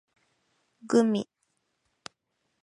[0.89, 1.21] gumi